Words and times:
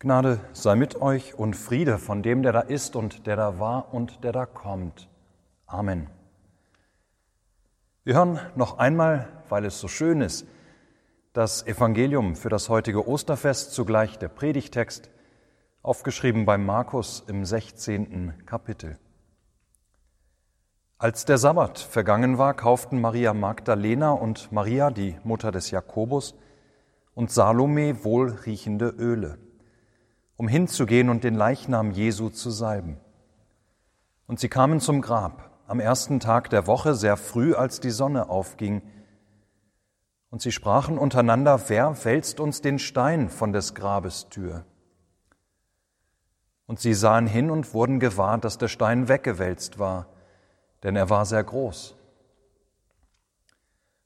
Gnade 0.00 0.38
sei 0.52 0.76
mit 0.76 1.02
euch 1.02 1.34
und 1.34 1.56
Friede 1.56 1.98
von 1.98 2.22
dem, 2.22 2.44
der 2.44 2.52
da 2.52 2.60
ist 2.60 2.94
und 2.94 3.26
der 3.26 3.34
da 3.34 3.58
war 3.58 3.92
und 3.92 4.22
der 4.22 4.30
da 4.30 4.46
kommt. 4.46 5.08
Amen. 5.66 6.06
Wir 8.04 8.14
hören 8.14 8.38
noch 8.54 8.78
einmal, 8.78 9.28
weil 9.48 9.64
es 9.64 9.80
so 9.80 9.88
schön 9.88 10.20
ist, 10.20 10.46
das 11.32 11.66
Evangelium 11.66 12.36
für 12.36 12.48
das 12.48 12.68
heutige 12.68 13.08
Osterfest, 13.08 13.72
zugleich 13.72 14.20
der 14.20 14.28
Predigtext, 14.28 15.10
aufgeschrieben 15.82 16.46
bei 16.46 16.58
Markus 16.58 17.24
im 17.26 17.44
16. 17.44 18.46
Kapitel. 18.46 19.00
Als 20.96 21.24
der 21.24 21.38
Sabbat 21.38 21.80
vergangen 21.80 22.38
war, 22.38 22.54
kauften 22.54 23.00
Maria 23.00 23.34
Magdalena 23.34 24.12
und 24.12 24.52
Maria, 24.52 24.92
die 24.92 25.16
Mutter 25.24 25.50
des 25.50 25.72
Jakobus, 25.72 26.36
und 27.14 27.32
Salome 27.32 28.04
wohlriechende 28.04 28.90
Öle 28.90 29.38
um 30.38 30.48
hinzugehen 30.48 31.10
und 31.10 31.24
den 31.24 31.34
Leichnam 31.34 31.90
Jesu 31.90 32.30
zu 32.30 32.50
salben. 32.50 32.96
Und 34.26 34.40
sie 34.40 34.48
kamen 34.48 34.80
zum 34.80 35.02
Grab 35.02 35.50
am 35.66 35.80
ersten 35.80 36.20
Tag 36.20 36.48
der 36.48 36.66
Woche, 36.66 36.94
sehr 36.94 37.18
früh, 37.18 37.54
als 37.54 37.80
die 37.80 37.90
Sonne 37.90 38.30
aufging. 38.30 38.80
Und 40.30 40.40
sie 40.40 40.52
sprachen 40.52 40.96
untereinander, 40.96 41.68
wer 41.68 42.04
wälzt 42.04 42.40
uns 42.40 42.62
den 42.62 42.78
Stein 42.78 43.28
von 43.28 43.52
des 43.52 43.74
Grabes 43.74 44.28
Tür? 44.30 44.64
Und 46.66 46.80
sie 46.80 46.94
sahen 46.94 47.26
hin 47.26 47.50
und 47.50 47.74
wurden 47.74 47.98
gewahr, 47.98 48.38
dass 48.38 48.58
der 48.58 48.68
Stein 48.68 49.08
weggewälzt 49.08 49.78
war, 49.78 50.06
denn 50.82 50.96
er 50.96 51.10
war 51.10 51.26
sehr 51.26 51.42
groß. 51.42 51.96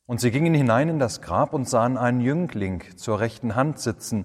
Und 0.06 0.20
sie 0.20 0.30
gingen 0.30 0.54
hinein 0.54 0.88
in 0.88 0.98
das 0.98 1.20
Grab 1.20 1.52
und 1.52 1.68
sahen 1.68 1.96
einen 1.96 2.20
Jüngling 2.20 2.82
zur 2.96 3.20
rechten 3.20 3.54
Hand 3.54 3.78
sitzen, 3.78 4.24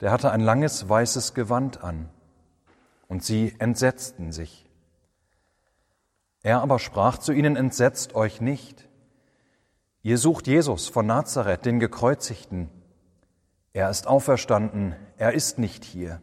der 0.00 0.10
hatte 0.10 0.30
ein 0.30 0.40
langes 0.40 0.88
weißes 0.88 1.34
Gewand 1.34 1.82
an, 1.82 2.08
und 3.08 3.22
sie 3.22 3.54
entsetzten 3.58 4.32
sich. 4.32 4.68
Er 6.42 6.60
aber 6.60 6.78
sprach 6.78 7.18
zu 7.18 7.32
ihnen, 7.32 7.56
entsetzt 7.56 8.14
euch 8.14 8.40
nicht. 8.40 8.88
Ihr 10.02 10.18
sucht 10.18 10.46
Jesus 10.46 10.88
von 10.88 11.06
Nazareth, 11.06 11.64
den 11.64 11.80
Gekreuzigten. 11.80 12.68
Er 13.72 13.90
ist 13.90 14.06
auferstanden, 14.06 14.94
er 15.16 15.32
ist 15.32 15.58
nicht 15.58 15.84
hier. 15.84 16.20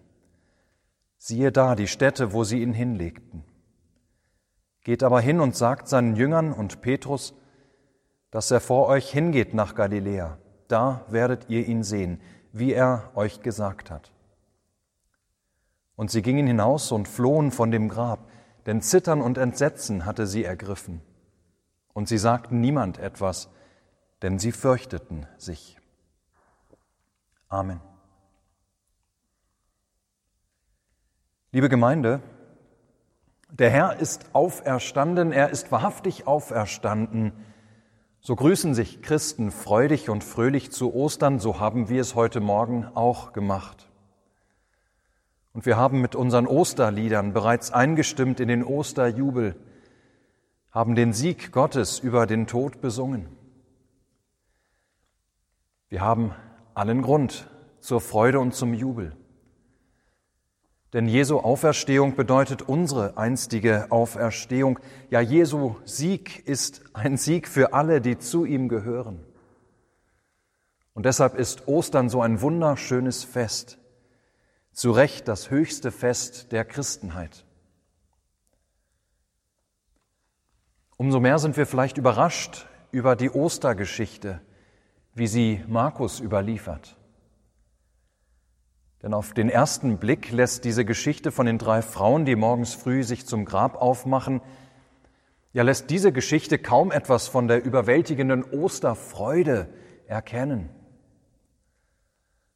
Siehe 1.17 1.51
da 1.51 1.75
die 1.75 1.87
Stätte, 1.87 2.33
wo 2.33 2.43
sie 2.43 2.61
ihn 2.61 2.73
hinlegten. 2.73 3.43
Geht 4.83 5.03
aber 5.03 5.21
hin 5.21 5.39
und 5.39 5.55
sagt 5.55 5.87
seinen 5.87 6.15
Jüngern 6.15 6.51
und 6.51 6.81
Petrus, 6.81 7.33
dass 8.29 8.51
er 8.51 8.59
vor 8.59 8.87
euch 8.87 9.09
hingeht 9.11 9.53
nach 9.53 9.75
Galiläa. 9.75 10.37
Da 10.67 11.05
werdet 11.09 11.49
ihr 11.49 11.65
ihn 11.65 11.83
sehen 11.83 12.19
wie 12.53 12.71
er 12.71 13.11
euch 13.15 13.41
gesagt 13.41 13.91
hat. 13.91 14.11
Und 15.95 16.11
sie 16.11 16.21
gingen 16.21 16.47
hinaus 16.47 16.91
und 16.91 17.07
flohen 17.07 17.51
von 17.51 17.71
dem 17.71 17.89
Grab, 17.89 18.29
denn 18.65 18.81
Zittern 18.81 19.21
und 19.21 19.37
Entsetzen 19.37 20.05
hatte 20.05 20.25
sie 20.25 20.45
ergriffen. 20.45 21.01
Und 21.93 22.07
sie 22.07 22.17
sagten 22.17 22.61
niemand 22.61 22.99
etwas, 22.99 23.49
denn 24.21 24.39
sie 24.39 24.51
fürchteten 24.51 25.27
sich. 25.37 25.77
Amen. 27.49 27.81
Liebe 31.51 31.69
Gemeinde, 31.69 32.21
der 33.49 33.69
Herr 33.69 33.97
ist 33.97 34.25
auferstanden, 34.33 35.31
er 35.31 35.49
ist 35.49 35.71
wahrhaftig 35.71 36.25
auferstanden. 36.25 37.33
So 38.25 38.37
grüßen 38.37 38.73
sich 38.73 39.01
Christen 39.01 39.51
freudig 39.51 40.09
und 40.09 40.23
fröhlich 40.23 40.71
zu 40.71 40.93
Ostern, 40.95 41.39
so 41.39 41.59
haben 41.59 41.89
wir 41.89 41.99
es 41.99 42.15
heute 42.15 42.39
Morgen 42.39 42.85
auch 42.93 43.33
gemacht. 43.33 43.89
Und 45.51 45.65
wir 45.65 45.75
haben 45.75 45.99
mit 45.99 46.15
unseren 46.15 46.47
Osterliedern 46.47 47.33
bereits 47.33 47.71
eingestimmt 47.71 48.39
in 48.39 48.47
den 48.47 48.63
Osterjubel, 48.63 49.57
haben 50.71 50.95
den 50.95 51.11
Sieg 51.11 51.51
Gottes 51.51 51.99
über 51.99 52.25
den 52.25 52.47
Tod 52.47 52.79
besungen. 52.79 53.27
Wir 55.89 55.99
haben 55.99 56.33
allen 56.75 57.01
Grund 57.01 57.49
zur 57.81 57.99
Freude 57.99 58.39
und 58.39 58.55
zum 58.55 58.73
Jubel. 58.73 59.17
Denn 60.93 61.07
Jesu 61.07 61.39
Auferstehung 61.39 62.15
bedeutet 62.15 62.61
unsere 62.61 63.17
einstige 63.17 63.87
Auferstehung. 63.91 64.79
Ja, 65.09 65.21
Jesu 65.21 65.75
Sieg 65.85 66.47
ist 66.47 66.83
ein 66.93 67.17
Sieg 67.17 67.47
für 67.47 67.73
alle, 67.73 67.99
die 67.99 68.19
zu 68.19 68.45
ihm 68.45 68.69
gehören. 68.69 69.25
Und 70.93 71.07
deshalb 71.07 71.33
ist 71.33 71.67
Ostern 71.67 72.09
so 72.09 72.21
ein 72.21 72.41
wunderschönes 72.41 73.23
Fest, 73.23 73.79
zu 74.71 74.91
Recht 74.91 75.27
das 75.27 75.49
höchste 75.49 75.91
Fest 75.91 76.51
der 76.51 76.63
Christenheit. 76.63 77.43
Umso 80.97 81.19
mehr 81.19 81.39
sind 81.39 81.57
wir 81.57 81.65
vielleicht 81.65 81.97
überrascht 81.97 82.67
über 82.91 83.15
die 83.15 83.31
Ostergeschichte, 83.31 84.41
wie 85.15 85.27
sie 85.27 85.63
Markus 85.67 86.19
überliefert. 86.19 86.95
Denn 89.03 89.13
auf 89.13 89.33
den 89.33 89.49
ersten 89.49 89.97
Blick 89.97 90.31
lässt 90.31 90.63
diese 90.63 90.85
Geschichte 90.85 91.33
von 91.33 91.45
den 91.45 91.57
drei 91.57 91.81
Frauen, 91.81 92.23
die 92.23 92.37
morgens 92.37 92.73
früh 92.73 93.03
sich 93.03 93.27
zum 93.27 93.43
Grab 93.43 93.75
aufmachen, 93.75 94.41
ja 95.51 95.61
lässt 95.61 95.89
diese 95.89 96.13
Geschichte 96.13 96.57
kaum 96.57 96.91
etwas 96.91 97.27
von 97.27 97.49
der 97.49 97.63
überwältigenden 97.63 98.43
Osterfreude 98.43 99.67
erkennen. 100.07 100.69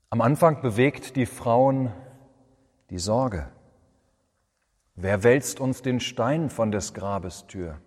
Am 0.09 0.21
Anfang 0.21 0.61
bewegt 0.61 1.17
die 1.17 1.25
Frauen 1.25 1.91
die 2.89 2.97
Sorge. 2.97 3.49
Wer 4.95 5.23
wälzt 5.23 5.59
uns 5.59 5.81
den 5.81 5.99
Stein 5.99 6.49
von 6.49 6.71
des 6.71 6.93
Grabes 6.93 7.45
Tür? 7.47 7.81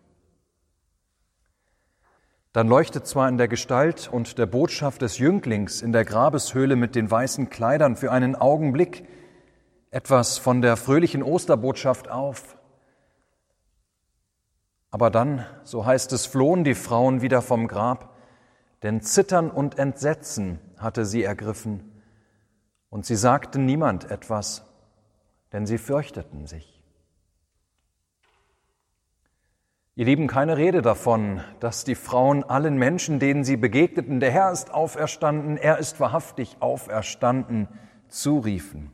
Dann 2.52 2.66
leuchtet 2.66 3.06
zwar 3.06 3.28
in 3.28 3.38
der 3.38 3.46
Gestalt 3.46 4.08
und 4.12 4.36
der 4.38 4.46
Botschaft 4.46 5.02
des 5.02 5.18
Jünglings 5.18 5.82
in 5.82 5.92
der 5.92 6.04
Grabeshöhle 6.04 6.74
mit 6.74 6.96
den 6.96 7.08
weißen 7.08 7.48
Kleidern 7.48 7.94
für 7.94 8.10
einen 8.10 8.34
Augenblick 8.34 9.06
etwas 9.90 10.38
von 10.38 10.60
der 10.60 10.76
fröhlichen 10.76 11.22
Osterbotschaft 11.22 12.10
auf. 12.10 12.56
Aber 14.90 15.10
dann, 15.10 15.46
so 15.62 15.86
heißt 15.86 16.12
es, 16.12 16.26
flohen 16.26 16.64
die 16.64 16.74
Frauen 16.74 17.22
wieder 17.22 17.42
vom 17.42 17.68
Grab, 17.68 18.16
denn 18.82 19.00
Zittern 19.00 19.50
und 19.50 19.78
Entsetzen 19.78 20.58
hatte 20.76 21.04
sie 21.04 21.22
ergriffen, 21.22 21.86
und 22.88 23.06
sie 23.06 23.14
sagten 23.14 23.66
niemand 23.66 24.10
etwas, 24.10 24.64
denn 25.52 25.64
sie 25.64 25.78
fürchteten 25.78 26.46
sich. 26.46 26.79
Ihr 30.00 30.06
Lieben, 30.06 30.28
keine 30.28 30.56
Rede 30.56 30.80
davon, 30.80 31.42
dass 31.60 31.84
die 31.84 31.94
Frauen 31.94 32.42
allen 32.42 32.78
Menschen, 32.78 33.18
denen 33.18 33.44
sie 33.44 33.58
begegneten, 33.58 34.18
der 34.18 34.30
Herr 34.30 34.50
ist 34.50 34.72
auferstanden, 34.72 35.58
er 35.58 35.76
ist 35.76 36.00
wahrhaftig 36.00 36.56
auferstanden, 36.60 37.68
zuriefen. 38.08 38.92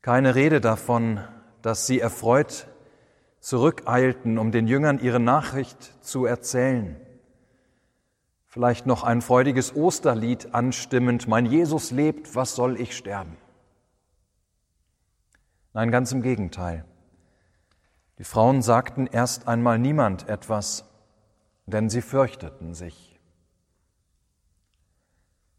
Keine 0.00 0.34
Rede 0.36 0.62
davon, 0.62 1.20
dass 1.60 1.86
sie 1.86 2.00
erfreut 2.00 2.66
zurückeilten, 3.40 4.38
um 4.38 4.52
den 4.52 4.66
Jüngern 4.66 4.98
ihre 4.98 5.20
Nachricht 5.20 6.02
zu 6.02 6.24
erzählen. 6.24 6.96
Vielleicht 8.46 8.86
noch 8.86 9.02
ein 9.02 9.20
freudiges 9.20 9.76
Osterlied 9.76 10.54
anstimmend, 10.54 11.28
mein 11.28 11.44
Jesus 11.44 11.90
lebt, 11.90 12.34
was 12.36 12.54
soll 12.54 12.80
ich 12.80 12.96
sterben? 12.96 13.36
Nein, 15.74 15.90
ganz 15.90 16.10
im 16.10 16.22
Gegenteil. 16.22 16.86
Die 18.20 18.24
Frauen 18.24 18.60
sagten 18.60 19.06
erst 19.06 19.48
einmal 19.48 19.78
niemand 19.78 20.28
etwas, 20.28 20.84
denn 21.64 21.88
sie 21.88 22.02
fürchteten 22.02 22.74
sich. 22.74 23.18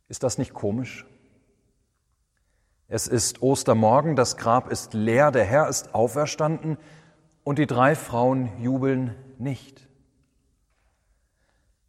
Ist 0.08 0.22
das 0.22 0.38
nicht 0.38 0.54
komisch? 0.54 1.08
Es 2.88 3.08
ist 3.08 3.42
Ostermorgen, 3.42 4.16
das 4.16 4.38
Grab 4.38 4.70
ist 4.70 4.94
leer, 4.94 5.32
der 5.32 5.44
Herr 5.44 5.70
ist 5.70 5.96
auferstanden 5.96 6.78
und 7.44 7.58
die 7.58 7.66
drei 7.66 7.96
Frauen 7.96 8.52
jubeln 8.62 9.16
nicht. 9.40 9.88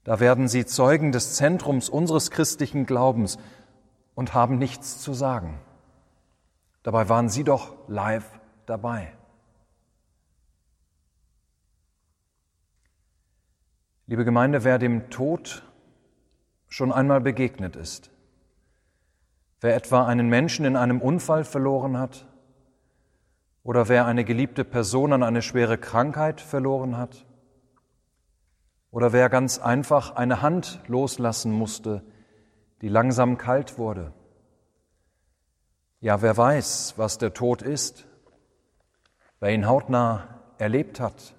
Da 0.04 0.20
werden 0.20 0.48
sie 0.48 0.64
Zeugen 0.64 1.12
des 1.12 1.34
Zentrums 1.34 1.90
unseres 1.90 2.30
christlichen 2.30 2.86
Glaubens 2.86 3.36
und 4.14 4.32
haben 4.32 4.56
nichts 4.56 5.02
zu 5.02 5.12
sagen. 5.12 5.60
Dabei 6.82 7.10
waren 7.10 7.28
sie 7.28 7.44
doch 7.44 7.74
live 7.88 8.40
dabei. 8.64 9.12
Liebe 14.12 14.26
Gemeinde, 14.26 14.62
wer 14.62 14.78
dem 14.78 15.08
Tod 15.08 15.62
schon 16.68 16.92
einmal 16.92 17.22
begegnet 17.22 17.76
ist, 17.76 18.10
wer 19.62 19.74
etwa 19.74 20.04
einen 20.04 20.28
Menschen 20.28 20.66
in 20.66 20.76
einem 20.76 21.00
Unfall 21.00 21.44
verloren 21.44 21.96
hat 21.96 22.26
oder 23.62 23.88
wer 23.88 24.04
eine 24.04 24.26
geliebte 24.26 24.66
Person 24.66 25.14
an 25.14 25.22
eine 25.22 25.40
schwere 25.40 25.78
Krankheit 25.78 26.42
verloren 26.42 26.98
hat 26.98 27.24
oder 28.90 29.14
wer 29.14 29.30
ganz 29.30 29.58
einfach 29.58 30.14
eine 30.14 30.42
Hand 30.42 30.80
loslassen 30.88 31.50
musste, 31.50 32.02
die 32.82 32.88
langsam 32.88 33.38
kalt 33.38 33.78
wurde, 33.78 34.12
Ja, 36.00 36.20
wer 36.20 36.36
weiß, 36.36 36.98
was 36.98 37.16
der 37.16 37.32
Tod 37.32 37.62
ist, 37.62 38.06
wer 39.40 39.54
ihn 39.54 39.66
hautnah 39.66 40.42
erlebt 40.58 41.00
hat, 41.00 41.34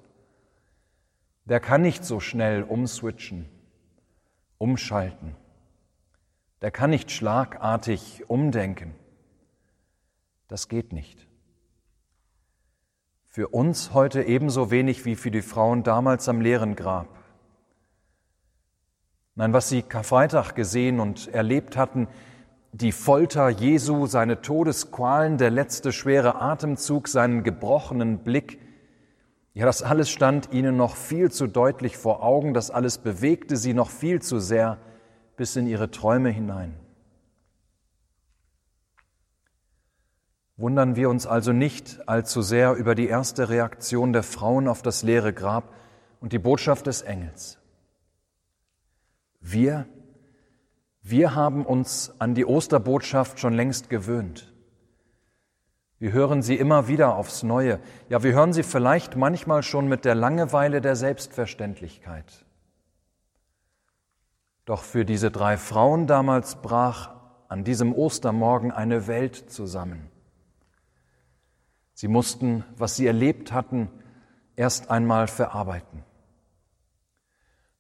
der 1.46 1.60
kann 1.60 1.82
nicht 1.82 2.06
so 2.06 2.20
schnell 2.20 2.64
umswitchen, 2.64 3.50
umschalten. 4.58 5.36
Der 6.62 6.72
kann 6.72 6.90
nicht 6.90 7.12
schlagartig 7.12 8.24
umdenken. 8.30 8.96
Das 10.48 10.70
geht 10.70 10.94
nicht. 10.94 11.28
Für 13.28 13.50
uns 13.50 13.94
heute 13.94 14.24
ebenso 14.24 14.72
wenig 14.72 15.06
wie 15.06 15.16
für 15.16 15.32
die 15.32 15.42
Frauen 15.42 15.84
damals 15.84 16.30
am 16.30 16.40
leeren 16.40 16.76
Grab. 16.76 17.08
Nein, 19.36 19.52
was 19.52 19.70
sie 19.70 19.82
Karfreitag 19.82 20.54
gesehen 20.54 21.00
und 21.00 21.28
erlebt 21.34 21.76
hatten, 21.76 22.08
die 22.72 22.92
Folter 22.92 23.50
Jesu, 23.50 24.06
seine 24.06 24.42
Todesqualen, 24.42 25.38
der 25.38 25.50
letzte 25.50 25.92
schwere 25.92 26.42
Atemzug, 26.42 27.08
seinen 27.08 27.44
gebrochenen 27.44 28.20
Blick, 28.20 28.60
ja, 29.54 29.66
das 29.66 29.84
alles 29.84 30.10
stand 30.10 30.52
ihnen 30.52 30.78
noch 30.78 30.96
viel 30.96 31.32
zu 31.32 31.48
deutlich 31.48 31.96
vor 31.96 32.24
Augen, 32.24 32.54
das 32.56 32.72
alles 32.72 32.98
bewegte 32.98 33.56
sie 33.56 33.74
noch 33.74 33.92
viel 33.92 34.22
zu 34.22 34.40
sehr 34.40 34.80
bis 35.36 35.56
in 35.56 35.68
ihre 35.68 35.92
Träume 35.92 36.30
hinein. 36.30 36.74
Wundern 40.58 40.96
wir 40.96 41.10
uns 41.10 41.28
also 41.28 41.52
nicht 41.52 42.08
allzu 42.08 42.42
sehr 42.42 42.74
über 42.74 42.96
die 42.96 43.08
erste 43.08 43.50
Reaktion 43.50 44.14
der 44.14 44.24
Frauen 44.24 44.68
auf 44.68 44.82
das 44.82 45.04
leere 45.04 45.34
Grab 45.34 45.74
und 46.20 46.32
die 46.32 46.40
Botschaft 46.40 46.88
des 46.88 47.02
Engels. 47.02 47.60
Wir, 49.40 49.88
wir 51.02 51.36
haben 51.36 51.66
uns 51.66 52.14
an 52.20 52.34
die 52.34 52.46
Osterbotschaft 52.46 53.40
schon 53.40 53.54
längst 53.54 53.90
gewöhnt. 53.90 54.53
Wir 56.04 56.12
hören 56.12 56.42
sie 56.42 56.58
immer 56.58 56.90
wieder 56.90 57.16
aufs 57.16 57.44
Neue. 57.44 57.80
Ja, 58.10 58.24
wir 58.24 58.34
hören 58.34 58.52
sie 58.52 58.64
vielleicht 58.64 59.16
manchmal 59.16 59.64
schon 59.64 59.88
mit 59.88 60.04
der 60.04 60.16
Langeweile 60.16 60.82
der 60.82 60.98
Selbstverständlichkeit. 60.98 62.46
Doch 64.66 64.84
für 64.84 65.06
diese 65.06 65.32
drei 65.32 65.56
Frauen 65.56 66.06
damals 66.06 66.58
brach 66.58 67.16
an 67.48 67.64
diesem 67.64 67.94
Ostermorgen 67.94 68.74
eine 68.74 69.08
Welt 69.08 69.50
zusammen. 69.50 70.12
Sie 71.94 72.10
mussten, 72.10 72.66
was 72.76 72.98
sie 72.98 73.08
erlebt 73.08 73.54
hatten, 73.54 73.88
erst 74.58 74.92
einmal 74.92 75.28
verarbeiten. 75.28 76.04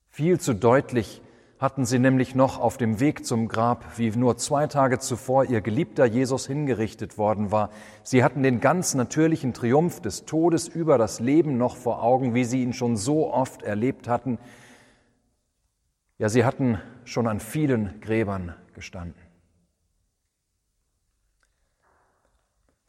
Viel 0.07 0.39
zu 0.39 0.53
deutlich 0.53 1.21
hatten 1.59 1.85
sie 1.85 1.99
nämlich 1.99 2.35
noch 2.35 2.59
auf 2.59 2.77
dem 2.77 2.99
Weg 2.99 3.25
zum 3.25 3.47
Grab, 3.47 3.97
wie 3.97 4.09
nur 4.11 4.37
zwei 4.37 4.67
Tage 4.67 4.99
zuvor 4.99 5.45
ihr 5.45 5.61
geliebter 5.61 6.05
Jesus 6.05 6.47
hingerichtet 6.47 7.17
worden 7.17 7.51
war. 7.51 7.69
Sie 8.03 8.23
hatten 8.23 8.43
den 8.43 8.59
ganz 8.59 8.95
natürlichen 8.95 9.53
Triumph 9.53 10.01
des 10.01 10.25
Todes 10.25 10.67
über 10.67 10.97
das 10.97 11.19
Leben 11.19 11.57
noch 11.57 11.77
vor 11.77 12.03
Augen, 12.03 12.33
wie 12.33 12.43
sie 12.43 12.61
ihn 12.61 12.73
schon 12.73 12.97
so 12.97 13.31
oft 13.31 13.63
erlebt 13.63 14.07
hatten. 14.07 14.39
Ja, 16.17 16.27
sie 16.27 16.43
hatten 16.43 16.79
schon 17.05 17.27
an 17.27 17.39
vielen 17.39 18.01
Gräbern 18.01 18.55
gestanden. 18.73 19.21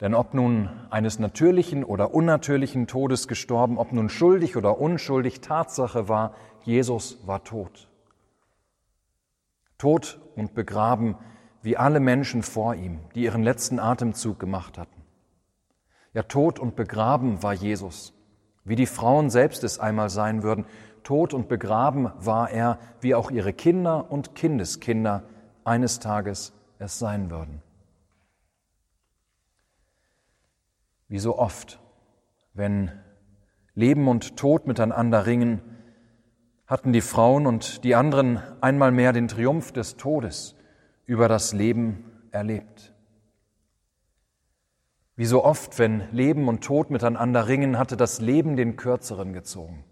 Denn 0.01 0.13
ob 0.13 0.33
nun 0.33 0.69
eines 0.89 1.19
natürlichen 1.19 1.85
oder 1.85 2.13
unnatürlichen 2.13 2.87
Todes 2.87 3.29
gestorben, 3.29 3.77
ob 3.77 3.93
nun 3.93 4.09
schuldig 4.09 4.57
oder 4.57 4.79
unschuldig, 4.81 5.39
Tatsache 5.39 6.09
war, 6.09 6.35
Jesus 6.65 7.25
war 7.25 7.45
tot 7.45 7.87
tot 9.85 10.19
und 10.35 10.55
begraben 10.55 11.15
wie 11.61 11.77
alle 11.77 11.99
Menschen 11.99 12.41
vor 12.41 12.73
ihm, 12.73 13.01
die 13.13 13.21
ihren 13.21 13.43
letzten 13.43 13.77
Atemzug 13.77 14.39
gemacht 14.39 14.79
hatten. 14.79 15.03
Ja, 16.11 16.23
tot 16.23 16.57
und 16.57 16.75
begraben 16.75 17.43
war 17.43 17.53
Jesus, 17.53 18.11
wie 18.63 18.75
die 18.75 18.87
Frauen 18.87 19.29
selbst 19.29 19.63
es 19.63 19.77
einmal 19.77 20.09
sein 20.09 20.41
würden. 20.41 20.65
Tot 21.03 21.35
und 21.35 21.47
begraben 21.49 22.11
war 22.17 22.49
er, 22.49 22.79
wie 22.99 23.13
auch 23.13 23.29
ihre 23.29 23.53
Kinder 23.53 24.09
und 24.09 24.33
Kindeskinder 24.33 25.21
eines 25.63 25.99
Tages 25.99 26.53
es 26.79 26.97
sein 26.97 27.29
würden. 27.29 27.61
Wie 31.09 31.19
so 31.19 31.37
oft, 31.37 31.79
wenn 32.55 32.89
Leben 33.75 34.07
und 34.07 34.35
Tod 34.35 34.65
miteinander 34.65 35.27
ringen, 35.27 35.61
hatten 36.67 36.93
die 36.93 37.01
Frauen 37.01 37.45
und 37.45 37.83
die 37.83 37.95
anderen 37.95 38.41
einmal 38.61 38.91
mehr 38.91 39.13
den 39.13 39.27
Triumph 39.27 39.71
des 39.71 39.97
Todes 39.97 40.55
über 41.05 41.27
das 41.27 41.53
Leben 41.53 42.05
erlebt. 42.31 42.93
Wie 45.15 45.25
so 45.25 45.43
oft, 45.43 45.79
wenn 45.79 46.09
Leben 46.11 46.47
und 46.47 46.63
Tod 46.63 46.89
miteinander 46.89 47.47
ringen, 47.47 47.77
hatte 47.77 47.95
das 47.95 48.19
Leben 48.19 48.57
den 48.57 48.75
Kürzeren 48.75 49.31
gezogen. 49.31 49.85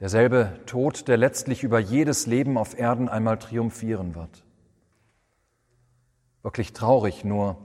Derselbe 0.00 0.60
Tod, 0.66 1.08
der 1.08 1.16
letztlich 1.16 1.62
über 1.62 1.78
jedes 1.78 2.26
Leben 2.26 2.58
auf 2.58 2.78
Erden 2.78 3.08
einmal 3.08 3.38
triumphieren 3.38 4.14
wird. 4.14 4.44
Wirklich 6.42 6.72
traurig 6.72 7.24
nur, 7.24 7.56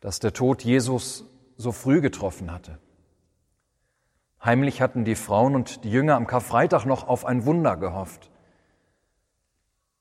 dass 0.00 0.18
der 0.18 0.32
Tod 0.32 0.62
Jesus 0.62 1.24
so 1.56 1.72
früh 1.72 2.00
getroffen 2.00 2.50
hatte. 2.50 2.78
Heimlich 4.44 4.80
hatten 4.80 5.04
die 5.04 5.14
Frauen 5.14 5.54
und 5.54 5.84
die 5.84 5.90
Jünger 5.90 6.16
am 6.16 6.26
Karfreitag 6.26 6.84
noch 6.84 7.06
auf 7.06 7.24
ein 7.24 7.46
Wunder 7.46 7.76
gehofft. 7.76 8.30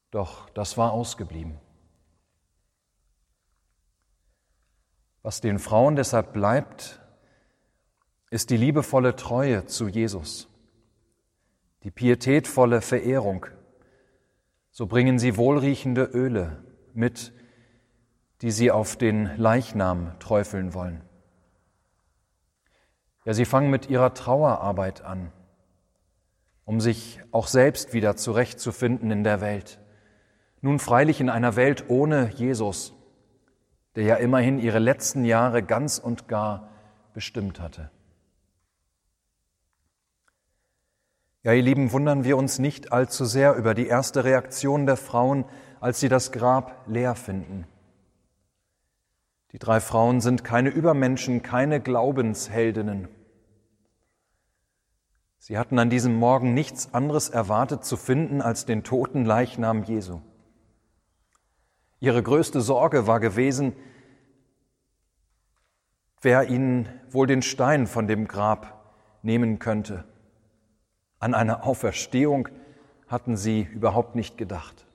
Doch 0.10 0.50
das 0.50 0.78
war 0.78 0.92
ausgeblieben. 0.92 1.60
Was 5.22 5.42
den 5.42 5.60
Frauen 5.60 5.96
deshalb 5.96 6.34
bleibt, 6.34 7.00
ist 8.32 8.50
die 8.50 8.58
liebevolle 8.58 9.16
Treue 9.16 9.68
zu 9.68 9.88
Jesus, 9.88 10.48
die 11.84 11.92
pietätvolle 11.92 12.82
Verehrung. 12.82 13.46
So 14.72 14.88
bringen 14.88 15.20
sie 15.20 15.38
wohlriechende 15.38 16.06
Öle 16.06 16.64
mit, 16.94 17.32
die 18.42 18.50
sie 18.50 18.72
auf 18.72 18.96
den 18.96 19.38
Leichnam 19.38 20.18
träufeln 20.20 20.74
wollen. 20.74 21.04
Ja, 23.24 23.34
sie 23.34 23.46
fangen 23.46 23.70
mit 23.70 23.90
ihrer 23.90 24.14
Trauerarbeit 24.14 25.02
an, 25.02 25.32
um 26.66 26.82
sich 26.82 27.20
auch 27.32 27.48
selbst 27.48 27.94
wieder 27.94 28.16
zurechtzufinden 28.16 29.12
in 29.12 29.24
der 29.24 29.42
Welt. 29.42 29.80
Nun 30.62 30.80
freilich 30.80 31.22
in 31.22 31.30
einer 31.30 31.56
Welt 31.56 31.86
ohne 31.88 32.32
Jesus, 32.36 32.94
der 33.96 34.04
ja 34.06 34.16
immerhin 34.16 34.60
ihre 34.60 34.80
letzten 34.80 35.26
Jahre 35.26 35.62
ganz 35.62 36.00
und 36.00 36.28
gar 36.28 36.70
bestimmt 37.14 37.60
hatte. 37.60 37.92
Ja, 41.44 41.54
ihr 41.54 41.64
Lieben, 41.64 41.92
wundern 41.92 42.24
wir 42.24 42.38
uns 42.38 42.60
nicht 42.60 42.92
allzu 42.92 43.26
sehr 43.26 43.56
über 43.56 43.74
die 43.74 43.88
erste 43.88 44.24
Reaktion 44.24 44.86
der 44.86 44.98
Frauen, 44.98 45.46
als 45.80 46.00
sie 46.00 46.10
das 46.10 46.32
Grab 46.32 46.88
leer 46.88 47.16
finden. 47.16 47.66
Die 49.52 49.60
drei 49.60 49.80
Frauen 49.80 50.22
sind 50.22 50.44
keine 50.44 50.70
Übermenschen, 50.70 51.42
keine 51.42 51.82
Glaubensheldinnen. 51.82 53.08
Sie 55.40 55.58
hatten 55.58 55.80
an 55.80 55.90
diesem 55.90 56.16
Morgen 56.16 56.54
nichts 56.54 56.94
anderes 56.94 57.30
erwartet 57.30 57.84
zu 57.84 57.98
finden 57.98 58.42
als 58.42 58.66
den 58.66 58.84
toten 58.84 59.26
Leichnam 59.26 59.84
Jesu. 59.84 60.22
Ihre 62.00 62.24
größte 62.24 62.62
Sorge 62.62 63.08
war 63.08 63.20
gewesen, 63.20 63.74
wer 66.22 66.50
ihnen 66.50 66.88
wohl 67.10 67.28
den 67.28 67.42
Stein 67.42 67.88
von 67.88 68.08
dem 68.08 68.28
Grab 68.28 68.96
nehmen 69.24 69.60
könnte. 69.60 70.06
An 71.20 71.34
eine 71.34 71.64
Auferstehung 71.64 72.48
hatten 73.08 73.36
sie 73.36 73.64
überhaupt 73.64 74.16
nicht 74.16 74.38
gedacht. 74.38 74.88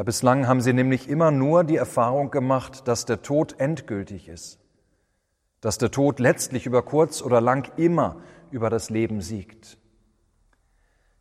Ja, 0.00 0.04
bislang 0.04 0.46
haben 0.46 0.62
sie 0.62 0.72
nämlich 0.72 1.10
immer 1.10 1.30
nur 1.30 1.62
die 1.62 1.76
Erfahrung 1.76 2.30
gemacht, 2.30 2.88
dass 2.88 3.04
der 3.04 3.20
Tod 3.20 3.60
endgültig 3.60 4.28
ist, 4.28 4.58
dass 5.60 5.76
der 5.76 5.90
Tod 5.90 6.20
letztlich 6.20 6.64
über 6.64 6.82
kurz 6.82 7.20
oder 7.20 7.42
lang 7.42 7.70
immer 7.76 8.16
über 8.50 8.70
das 8.70 8.88
Leben 8.88 9.20
siegt, 9.20 9.76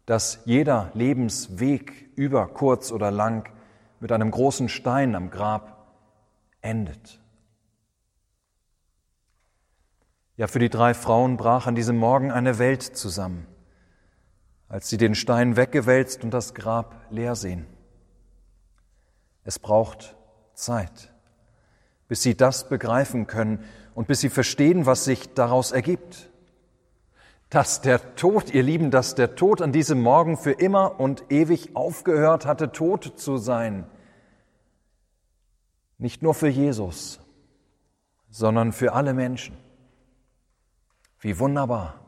dass 0.05 0.39
jeder 0.45 0.91
Lebensweg 0.93 2.09
über 2.15 2.48
kurz 2.48 2.93
oder 2.93 3.12
lang 3.12 3.50
mit 4.00 4.13
einem 4.13 4.31
großen 4.31 4.69
Stein 4.69 5.13
am 5.13 5.29
Grab 5.29 5.93
endet. 6.62 7.19
Ja, 10.38 10.48
für 10.48 10.59
die 10.59 10.69
drei 10.69 10.93
Frauen 10.93 11.36
brach 11.36 11.67
an 11.67 11.75
diesem 11.75 11.98
Morgen 11.98 12.31
eine 12.31 12.59
Welt 12.59 12.83
zusammen, 12.83 13.45
als 14.69 14.88
sie 14.88 14.95
den 14.95 15.15
Stein 15.15 15.57
weggewälzt 15.57 16.24
und 16.24 16.33
das 16.33 16.53
Grab 16.53 16.95
leer 17.09 17.36
sehen. 17.36 17.67
Es 19.50 19.58
braucht 19.58 20.15
Zeit, 20.53 21.12
bis 22.08 22.22
sie 22.22 22.38
das 22.38 22.70
begreifen 22.70 23.25
können 23.25 23.65
und 23.96 24.08
bis 24.08 24.22
sie 24.22 24.29
verstehen, 24.29 24.86
was 24.86 25.06
sich 25.06 25.34
daraus 25.34 25.72
ergibt. 25.72 26.29
Dass 27.50 27.82
der 27.82 28.13
Tod, 28.13 28.53
ihr 28.53 28.62
Lieben, 28.62 28.91
dass 28.91 29.15
der 29.15 29.36
Tod 29.36 29.63
an 29.63 29.72
diesem 29.72 30.03
Morgen 30.03 30.38
für 30.38 30.51
immer 30.51 31.00
und 31.00 31.32
ewig 31.32 31.75
aufgehört 31.75 32.46
hatte, 32.46 32.72
tot 32.72 33.13
zu 33.15 33.38
sein. 33.38 33.89
Nicht 35.98 36.22
nur 36.22 36.36
für 36.36 36.50
Jesus, 36.50 37.20
sondern 38.29 38.72
für 38.72 38.94
alle 38.94 39.15
Menschen. 39.15 39.58
Wie 41.22 41.39
wunderbar. 41.39 42.00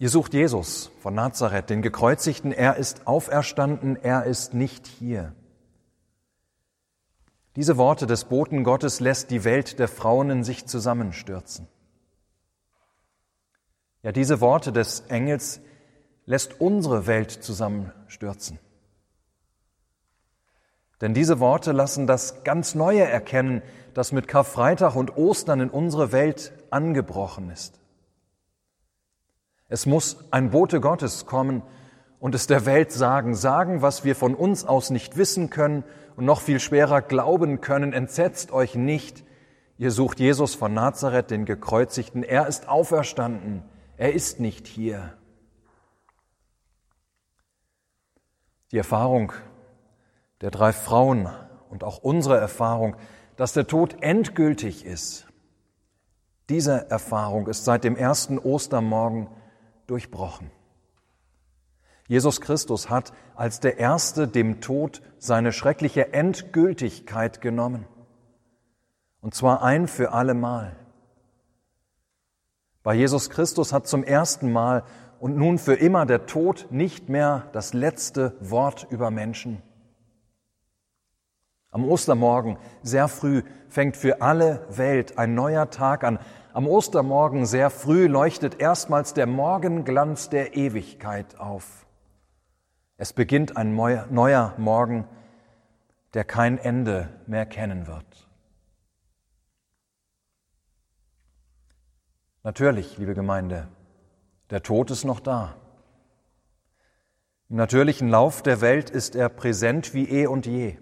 Ihr 0.00 0.08
sucht 0.08 0.32
Jesus 0.32 0.90
von 1.00 1.14
Nazareth, 1.14 1.68
den 1.68 1.82
Gekreuzigten. 1.82 2.52
Er 2.52 2.76
ist 2.76 3.06
auferstanden, 3.06 3.96
er 3.96 4.24
ist 4.24 4.54
nicht 4.54 4.86
hier. 4.86 5.34
Diese 7.54 7.76
Worte 7.76 8.06
des 8.06 8.24
Boten 8.24 8.64
Gottes 8.64 9.00
lässt 9.00 9.30
die 9.30 9.44
Welt 9.44 9.78
der 9.78 9.88
Frauen 9.88 10.30
in 10.30 10.42
sich 10.42 10.64
zusammenstürzen. 10.64 11.68
Ja, 14.02 14.10
diese 14.10 14.40
Worte 14.40 14.72
des 14.72 15.00
Engels 15.08 15.60
lässt 16.24 16.62
unsere 16.62 17.06
Welt 17.06 17.30
zusammenstürzen. 17.30 18.58
Denn 21.02 21.12
diese 21.12 21.40
Worte 21.40 21.72
lassen 21.72 22.06
das 22.06 22.42
ganz 22.42 22.74
Neue 22.74 23.04
erkennen, 23.04 23.60
das 23.92 24.12
mit 24.12 24.28
Karfreitag 24.28 24.96
und 24.96 25.18
Ostern 25.18 25.60
in 25.60 25.68
unsere 25.68 26.10
Welt 26.10 26.54
angebrochen 26.70 27.50
ist. 27.50 27.79
Es 29.70 29.86
muss 29.86 30.18
ein 30.32 30.50
Bote 30.50 30.80
Gottes 30.80 31.26
kommen 31.26 31.62
und 32.18 32.34
es 32.34 32.48
der 32.48 32.66
Welt 32.66 32.90
sagen, 32.90 33.36
sagen, 33.36 33.82
was 33.82 34.04
wir 34.04 34.16
von 34.16 34.34
uns 34.34 34.64
aus 34.64 34.90
nicht 34.90 35.16
wissen 35.16 35.48
können 35.48 35.84
und 36.16 36.24
noch 36.24 36.40
viel 36.40 36.58
schwerer 36.58 37.00
glauben 37.00 37.60
können. 37.60 37.92
Entsetzt 37.92 38.50
euch 38.50 38.74
nicht. 38.74 39.24
Ihr 39.78 39.92
sucht 39.92 40.18
Jesus 40.18 40.56
von 40.56 40.74
Nazareth, 40.74 41.30
den 41.30 41.44
Gekreuzigten. 41.44 42.24
Er 42.24 42.48
ist 42.48 42.68
auferstanden. 42.68 43.62
Er 43.96 44.12
ist 44.12 44.40
nicht 44.40 44.66
hier. 44.66 45.14
Die 48.72 48.78
Erfahrung 48.78 49.32
der 50.40 50.50
drei 50.50 50.72
Frauen 50.72 51.28
und 51.70 51.84
auch 51.84 51.98
unsere 51.98 52.38
Erfahrung, 52.38 52.96
dass 53.36 53.52
der 53.52 53.68
Tod 53.68 54.02
endgültig 54.02 54.84
ist, 54.84 55.28
diese 56.48 56.90
Erfahrung 56.90 57.46
ist 57.46 57.64
seit 57.64 57.84
dem 57.84 57.94
ersten 57.94 58.36
Ostermorgen 58.36 59.28
durchbrochen. 59.90 60.50
Jesus 62.06 62.40
Christus 62.40 62.90
hat 62.90 63.12
als 63.36 63.60
der 63.60 63.78
Erste 63.78 64.26
dem 64.26 64.60
Tod 64.60 65.02
seine 65.18 65.52
schreckliche 65.52 66.12
Endgültigkeit 66.12 67.40
genommen. 67.40 67.86
Und 69.20 69.34
zwar 69.34 69.62
ein 69.62 69.86
für 69.86 70.12
alle 70.12 70.34
Mal. 70.34 70.76
Bei 72.82 72.94
Jesus 72.94 73.30
Christus 73.30 73.72
hat 73.72 73.86
zum 73.86 74.02
ersten 74.02 74.50
Mal 74.50 74.84
und 75.20 75.36
nun 75.36 75.58
für 75.58 75.74
immer 75.74 76.06
der 76.06 76.26
Tod 76.26 76.66
nicht 76.70 77.08
mehr 77.08 77.48
das 77.52 77.74
letzte 77.74 78.34
Wort 78.40 78.86
über 78.90 79.10
Menschen. 79.10 79.62
Am 81.70 81.84
Ostermorgen, 81.84 82.56
sehr 82.82 83.06
früh, 83.06 83.42
fängt 83.68 83.96
für 83.96 84.22
alle 84.22 84.66
Welt 84.70 85.18
ein 85.18 85.34
neuer 85.34 85.70
Tag 85.70 86.02
an, 86.02 86.18
am 86.52 86.66
Ostermorgen 86.66 87.46
sehr 87.46 87.70
früh 87.70 88.06
leuchtet 88.06 88.60
erstmals 88.60 89.14
der 89.14 89.26
Morgenglanz 89.26 90.28
der 90.28 90.56
Ewigkeit 90.56 91.38
auf. 91.38 91.86
Es 92.96 93.12
beginnt 93.12 93.56
ein 93.56 93.74
neuer 93.74 94.54
Morgen, 94.58 95.06
der 96.14 96.24
kein 96.24 96.58
Ende 96.58 97.08
mehr 97.26 97.46
kennen 97.46 97.86
wird. 97.86 98.28
Natürlich, 102.42 102.98
liebe 102.98 103.14
Gemeinde, 103.14 103.68
der 104.50 104.62
Tod 104.62 104.90
ist 104.90 105.04
noch 105.04 105.20
da. 105.20 105.54
Im 107.48 107.56
natürlichen 107.56 108.08
Lauf 108.08 108.42
der 108.42 108.60
Welt 108.60 108.90
ist 108.90 109.14
er 109.14 109.28
präsent 109.28 109.92
wie 109.92 110.08
eh 110.08 110.26
und 110.26 110.46
je. 110.46 110.78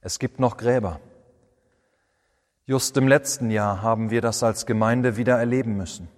Es 0.00 0.18
gibt 0.18 0.40
noch 0.40 0.56
Gräber. 0.56 1.00
Just 2.64 2.96
im 2.96 3.08
letzten 3.08 3.50
Jahr 3.50 3.82
haben 3.82 4.10
wir 4.10 4.20
das 4.20 4.44
als 4.44 4.66
Gemeinde 4.66 5.16
wieder 5.16 5.36
erleben 5.36 5.76
müssen. 5.76 6.08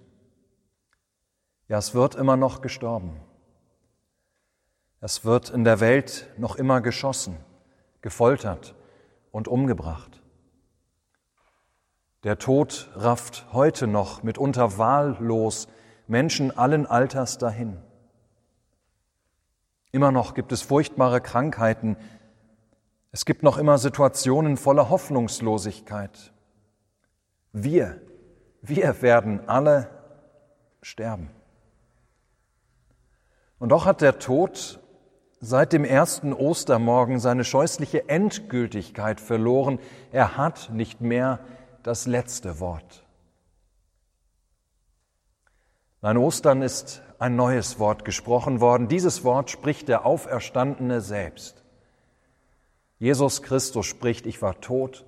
Ja, 1.67 1.79
es 1.79 1.95
wird 1.95 2.13
immer 2.13 2.37
noch 2.37 2.61
gestorben. 2.61 3.19
Es 5.01 5.25
wird 5.25 5.49
in 5.49 5.63
der 5.63 5.79
Welt 5.79 6.29
noch 6.37 6.55
immer 6.55 6.81
geschossen, 6.81 7.37
gefoltert 8.01 8.75
und 9.31 9.47
umgebracht. 9.47 10.21
Der 12.23 12.37
Tod 12.37 12.91
rafft 12.93 13.47
heute 13.51 13.87
noch 13.87 14.21
mitunter 14.21 14.77
wahllos 14.77 15.67
Menschen 16.05 16.55
allen 16.55 16.85
Alters 16.85 17.39
dahin. 17.39 17.81
Immer 19.91 20.11
noch 20.11 20.35
gibt 20.35 20.51
es 20.51 20.61
furchtbare 20.61 21.21
Krankheiten. 21.21 21.97
Es 23.11 23.25
gibt 23.25 23.41
noch 23.41 23.57
immer 23.57 23.79
Situationen 23.79 24.57
voller 24.57 24.89
Hoffnungslosigkeit. 24.89 26.33
Wir, 27.57 28.01
wir 28.61 29.01
werden 29.01 29.47
alle 29.47 29.89
sterben. 30.81 31.29
Und 33.59 33.69
doch 33.69 33.85
hat 33.85 34.01
der 34.01 34.19
Tod 34.19 34.81
seit 35.39 35.71
dem 35.71 35.85
ersten 35.85 36.33
Ostermorgen 36.33 37.17
seine 37.17 37.45
scheußliche 37.45 38.09
Endgültigkeit 38.09 39.21
verloren. 39.21 39.79
Er 40.11 40.35
hat 40.35 40.71
nicht 40.73 40.99
mehr 40.99 41.39
das 41.81 42.07
letzte 42.07 42.59
Wort. 42.59 43.05
Nein, 46.01 46.17
Ostern 46.17 46.61
ist 46.61 47.03
ein 47.19 47.37
neues 47.37 47.79
Wort 47.79 48.03
gesprochen 48.03 48.59
worden. 48.59 48.89
Dieses 48.89 49.23
Wort 49.23 49.49
spricht 49.49 49.87
der 49.87 50.05
Auferstandene 50.05 50.99
selbst. 50.99 51.63
Jesus 52.99 53.41
Christus 53.41 53.85
spricht, 53.85 54.25
ich 54.25 54.41
war 54.41 54.59
tot 54.59 55.05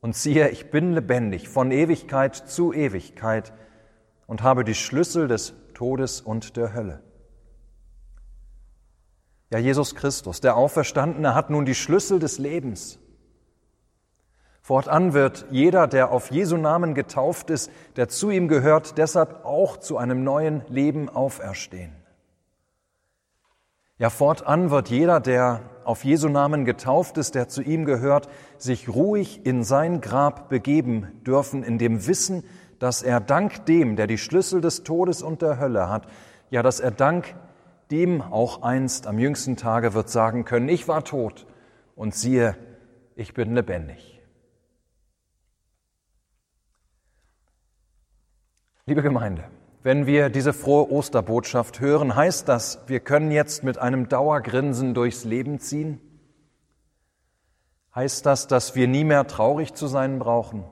und 0.00 0.14
siehe, 0.14 0.48
ich 0.50 0.70
bin 0.70 0.92
lebendig 0.92 1.48
von 1.48 1.70
Ewigkeit 1.70 2.34
zu 2.34 2.72
Ewigkeit 2.72 3.52
und 4.26 4.42
habe 4.42 4.64
die 4.64 4.74
Schlüssel 4.74 5.28
des 5.28 5.54
Todes 5.74 6.20
und 6.20 6.56
der 6.56 6.74
Hölle. 6.74 7.02
Ja, 9.50 9.58
Jesus 9.58 9.94
Christus, 9.94 10.40
der 10.40 10.56
Auferstandene, 10.56 11.34
hat 11.34 11.50
nun 11.50 11.64
die 11.64 11.74
Schlüssel 11.74 12.18
des 12.18 12.38
Lebens. 12.38 12.98
Fortan 14.60 15.12
wird 15.12 15.46
jeder, 15.50 15.86
der 15.86 16.10
auf 16.10 16.32
Jesu 16.32 16.56
Namen 16.56 16.94
getauft 16.94 17.50
ist, 17.50 17.70
der 17.94 18.08
zu 18.08 18.30
ihm 18.30 18.48
gehört, 18.48 18.98
deshalb 18.98 19.44
auch 19.44 19.76
zu 19.76 19.96
einem 19.96 20.24
neuen 20.24 20.62
Leben 20.68 21.08
auferstehen. 21.08 21.92
Ja, 23.98 24.10
fortan 24.10 24.70
wird 24.72 24.88
jeder, 24.88 25.20
der 25.20 25.60
auf 25.86 26.04
Jesu 26.04 26.28
Namen 26.28 26.64
getauft 26.64 27.16
ist, 27.16 27.34
der 27.34 27.48
zu 27.48 27.62
ihm 27.62 27.84
gehört, 27.84 28.28
sich 28.58 28.88
ruhig 28.88 29.46
in 29.46 29.62
sein 29.62 30.00
Grab 30.00 30.48
begeben 30.48 31.08
dürfen, 31.26 31.62
in 31.62 31.78
dem 31.78 32.06
Wissen, 32.06 32.44
dass 32.78 33.02
er 33.02 33.20
dank 33.20 33.64
dem, 33.66 33.96
der 33.96 34.06
die 34.06 34.18
Schlüssel 34.18 34.60
des 34.60 34.82
Todes 34.82 35.22
und 35.22 35.42
der 35.42 35.58
Hölle 35.58 35.88
hat, 35.88 36.08
ja, 36.50 36.62
dass 36.62 36.80
er 36.80 36.90
dank 36.90 37.34
dem 37.90 38.20
auch 38.20 38.62
einst 38.62 39.06
am 39.06 39.18
jüngsten 39.18 39.56
Tage 39.56 39.94
wird 39.94 40.08
sagen 40.08 40.44
können, 40.44 40.68
ich 40.68 40.88
war 40.88 41.04
tot 41.04 41.46
und 41.94 42.14
siehe, 42.14 42.56
ich 43.14 43.32
bin 43.32 43.54
lebendig. 43.54 44.20
Liebe 48.86 49.02
Gemeinde, 49.02 49.44
wenn 49.86 50.04
wir 50.04 50.30
diese 50.30 50.52
frohe 50.52 50.90
Osterbotschaft 50.90 51.78
hören, 51.78 52.16
heißt 52.16 52.48
das, 52.48 52.80
wir 52.88 52.98
können 52.98 53.30
jetzt 53.30 53.62
mit 53.62 53.78
einem 53.78 54.08
Dauergrinsen 54.08 54.94
durchs 54.94 55.22
Leben 55.22 55.60
ziehen? 55.60 56.00
Heißt 57.94 58.26
das, 58.26 58.48
dass 58.48 58.74
wir 58.74 58.88
nie 58.88 59.04
mehr 59.04 59.28
traurig 59.28 59.74
zu 59.74 59.86
sein 59.86 60.18
brauchen? 60.18 60.64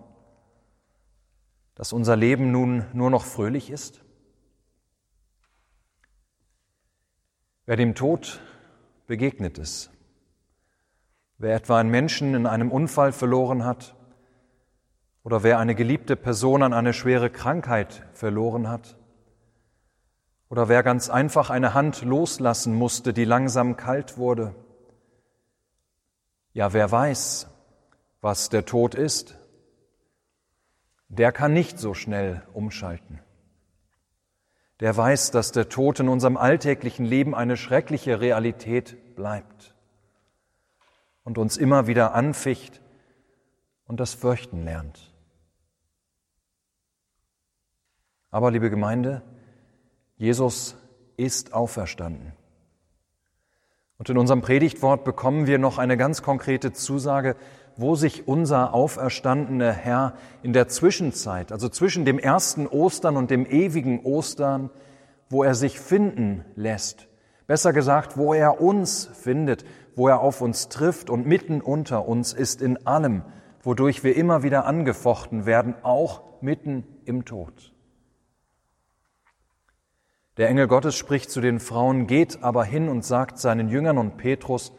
Dass 1.77 1.93
unser 1.93 2.17
Leben 2.17 2.51
nun 2.51 2.87
nur 2.93 3.09
noch 3.09 3.25
fröhlich 3.25 3.71
ist? 3.71 4.03
Wer 7.67 7.77
dem 7.77 7.95
Tod 7.95 8.41
begegnet 9.07 9.59
ist, 9.59 9.93
wer 11.39 11.55
etwa 11.55 11.79
einen 11.79 11.91
Menschen 11.91 12.35
in 12.35 12.47
einem 12.47 12.73
Unfall 12.73 13.13
verloren 13.13 13.65
hat, 13.65 13.95
oder 15.23 15.45
wer 15.45 15.61
eine 15.61 15.77
geliebte 15.77 16.17
Person 16.17 16.65
an 16.65 16.73
eine 16.73 16.93
schwere 16.93 17.31
Krankheit 17.31 18.03
verloren 18.13 18.69
hat. 18.69 18.99
Oder 20.55 20.69
wer 20.69 20.85
ganz 20.85 21.11
einfach 21.11 21.51
eine 21.51 21.75
Hand 21.75 22.03
loslassen 22.03 22.77
musste, 22.77 23.13
die 23.13 23.25
langsam 23.25 23.77
kalt 23.77 24.19
wurde. 24.19 24.55
Ja, 26.53 26.73
wer 26.73 26.93
weiß, 26.93 27.49
was 28.21 28.51
der 28.51 28.65
Tod 28.65 28.95
ist, 28.95 29.37
der 31.09 31.33
kann 31.33 31.53
nicht 31.53 31.81
so 31.81 31.93
schnell 31.93 32.47
umschalten. 32.53 33.19
Der 34.79 34.97
weiß, 34.97 35.33
dass 35.33 35.51
der 35.51 35.69
Tod 35.69 35.99
in 35.99 36.09
unserem 36.09 36.37
alltäglichen 36.37 37.05
Leben 37.05 37.35
eine 37.35 37.57
schreckliche 37.57 38.21
Realität 38.21 39.17
bleibt 39.17 39.75
und 41.25 41.37
uns 41.37 41.57
immer 41.57 41.89
wieder 41.89 42.15
anficht 42.15 42.81
und 43.87 43.99
das 43.99 44.15
Fürchten 44.15 44.63
lernt. 44.63 45.13
Aber, 48.31 48.53
liebe 48.53 48.71
Gemeinde, 48.71 49.23
Jesus 50.25 50.75
ist 51.19 51.53
auferstanden. 51.53 52.33
Und 53.99 54.09
in 54.09 54.17
unserem 54.17 54.41
Predigtwort 54.41 55.05
bekommen 55.05 55.47
wir 55.47 55.59
noch 55.59 55.77
eine 55.77 55.99
ganz 55.99 56.23
konkrete 56.23 56.73
Zusage, 56.73 57.37
wo 57.77 57.95
sich 57.95 58.27
unser 58.27 58.73
auferstandener 58.73 59.73
Herr 59.73 60.15
in 60.43 60.55
der 60.55 60.67
Zwischenzeit, 60.69 61.53
also 61.53 61.69
zwischen 61.69 62.07
dem 62.07 62.19
ersten 62.19 62.67
Ostern 62.67 63.19
und 63.19 63.31
dem 63.31 63.45
ewigen 63.45 64.01
Ostern, 64.01 64.71
wo 65.29 65.45
er 65.45 65.55
sich 65.55 65.79
finden 65.79 66.43
lässt. 66.57 67.07
Besser 67.47 67.75
gesagt, 67.75 68.17
wo 68.17 68.33
er 68.33 68.63
uns 68.63 69.05
findet, 69.05 69.67
wo 69.95 70.09
er 70.09 70.21
auf 70.21 70.41
uns 70.41 70.71
trifft 70.71 71.11
und 71.11 71.27
mitten 71.27 71.61
unter 71.61 72.09
uns 72.09 72.33
ist 72.33 72.63
in 72.63 72.87
allem, 72.87 73.25
wodurch 73.63 74.03
wir 74.05 74.17
immer 74.17 74.43
wieder 74.43 74.65
angefochten 74.65 75.45
werden, 75.45 75.75
auch 75.83 76.23
mitten 76.41 76.87
im 77.05 77.27
Tod. 77.27 77.74
Der 80.37 80.49
Engel 80.49 80.67
Gottes 80.67 80.97
spricht 80.97 81.31
zu 81.31 81.41
den 81.41 81.61
Frauen, 81.61 82.07
geht 82.07 82.43
aber 82.43 82.65
hin 82.65 82.89
und 82.89 83.05
sagt 83.05 83.39
seinen 83.39 83.69
Jüngern 83.69 83.99
und 83.99 84.17
Petrus, 84.17 84.73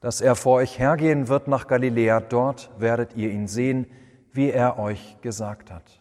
dass 0.00 0.20
er 0.20 0.36
vor 0.36 0.56
euch 0.56 0.78
hergehen 0.78 1.28
wird 1.28 1.48
nach 1.48 1.66
Galiläa, 1.66 2.20
dort 2.20 2.70
werdet 2.78 3.14
ihr 3.14 3.30
ihn 3.30 3.46
sehen, 3.46 3.86
wie 4.32 4.50
er 4.50 4.78
euch 4.78 5.18
gesagt 5.20 5.70
hat. 5.70 6.00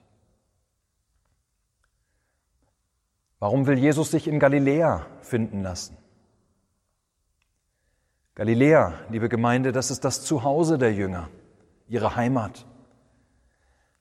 Warum 3.39 3.67
will 3.67 3.77
Jesus 3.77 4.11
sich 4.11 4.27
in 4.27 4.39
Galiläa 4.39 5.05
finden 5.21 5.61
lassen? 5.61 5.97
Galiläa, 8.35 8.93
liebe 9.09 9.29
Gemeinde, 9.29 9.73
das 9.73 9.91
ist 9.91 10.05
das 10.05 10.23
Zuhause 10.23 10.77
der 10.77 10.93
Jünger, 10.93 11.29
ihre 11.87 12.15
Heimat. 12.15 12.65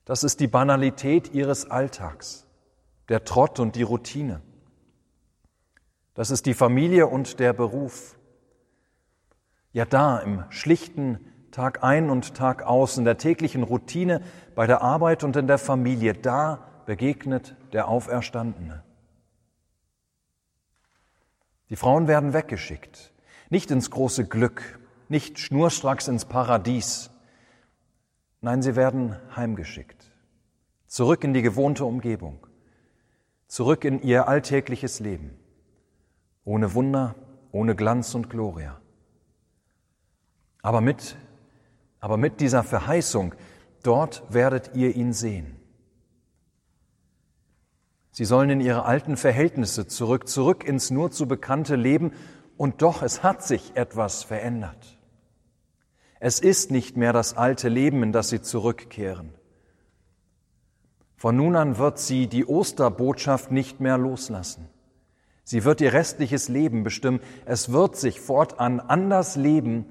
Das 0.05 0.23
ist 0.23 0.39
die 0.39 0.47
Banalität 0.47 1.33
ihres 1.33 1.69
Alltags, 1.69 2.47
der 3.09 3.25
Trott 3.25 3.59
und 3.59 3.75
die 3.75 3.83
Routine. 3.83 4.41
Das 6.13 6.29
ist 6.29 6.45
die 6.45 6.53
Familie 6.53 7.07
und 7.07 7.39
der 7.39 7.53
Beruf. 7.53 8.17
Ja, 9.71 9.85
da 9.85 10.19
im 10.19 10.43
schlichten 10.49 11.19
Tag 11.51 11.83
ein 11.83 12.09
und 12.09 12.35
Tag 12.35 12.63
aus, 12.63 12.97
in 12.97 13.05
der 13.05 13.17
täglichen 13.17 13.63
Routine, 13.63 14.21
bei 14.55 14.67
der 14.67 14.81
Arbeit 14.81 15.23
und 15.23 15.35
in 15.35 15.47
der 15.47 15.57
Familie, 15.57 16.13
da 16.13 16.67
begegnet 16.85 17.55
der 17.73 17.87
Auferstandene. 17.87 18.83
Die 21.69 21.75
Frauen 21.75 22.07
werden 22.07 22.33
weggeschickt, 22.33 23.11
nicht 23.49 23.71
ins 23.71 23.89
große 23.89 24.25
Glück, 24.27 24.79
nicht 25.09 25.39
schnurstracks 25.39 26.07
ins 26.07 26.25
Paradies. 26.25 27.09
Nein, 28.41 28.61
sie 28.61 28.75
werden 28.75 29.15
heimgeschickt, 29.35 30.11
zurück 30.85 31.23
in 31.23 31.33
die 31.33 31.41
gewohnte 31.41 31.85
Umgebung, 31.85 32.45
zurück 33.47 33.85
in 33.85 34.01
ihr 34.01 34.27
alltägliches 34.27 34.99
Leben 34.99 35.39
ohne 36.45 36.73
Wunder, 36.73 37.15
ohne 37.51 37.75
Glanz 37.75 38.15
und 38.15 38.29
Gloria. 38.29 38.79
Aber 40.61 40.81
mit, 40.81 41.15
aber 41.99 42.17
mit 42.17 42.41
dieser 42.41 42.63
Verheißung, 42.63 43.35
dort 43.83 44.23
werdet 44.29 44.71
ihr 44.75 44.95
ihn 44.95 45.13
sehen. 45.13 45.57
Sie 48.11 48.25
sollen 48.25 48.49
in 48.49 48.61
ihre 48.61 48.85
alten 48.85 49.17
Verhältnisse 49.17 49.87
zurück, 49.87 50.27
zurück 50.27 50.63
ins 50.63 50.91
nur 50.91 51.11
zu 51.11 51.27
bekannte 51.27 51.75
Leben, 51.75 52.11
und 52.55 52.83
doch 52.83 53.01
es 53.01 53.23
hat 53.23 53.43
sich 53.43 53.75
etwas 53.75 54.23
verändert. 54.23 54.99
Es 56.19 56.39
ist 56.39 56.71
nicht 56.71 56.95
mehr 56.95 57.11
das 57.11 57.35
alte 57.35 57.67
Leben, 57.67 58.03
in 58.03 58.11
das 58.11 58.29
sie 58.29 58.41
zurückkehren. 58.41 59.33
Von 61.17 61.35
nun 61.35 61.55
an 61.55 61.77
wird 61.77 61.99
sie 61.99 62.27
die 62.27 62.45
Osterbotschaft 62.45 63.51
nicht 63.51 63.79
mehr 63.79 63.97
loslassen. 63.97 64.69
Sie 65.43 65.65
wird 65.65 65.81
ihr 65.81 65.93
restliches 65.93 66.47
Leben 66.47 66.83
bestimmen. 66.83 67.19
Es 67.45 67.71
wird 67.71 67.97
sich 67.97 68.21
fortan 68.21 68.79
anders 68.79 69.35
leben 69.35 69.85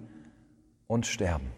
und 0.86 1.06
sterben. 1.06 1.50